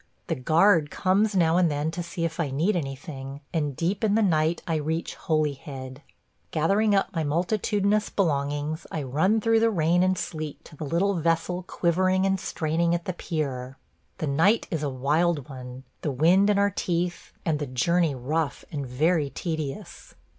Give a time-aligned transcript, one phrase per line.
[0.25, 4.15] The guard comes now and then to see if I need anything, and deep in
[4.15, 6.01] the night I reach Holyhead.
[6.49, 11.13] Gathering up my multitudinous belongings, I run through the rain and sleet to the little
[11.19, 13.77] vessel quivering and straining at the pier.
[14.17, 18.65] The night is a wild one, the wind in our teeth, and the journey rough
[18.71, 20.15] and very tedious.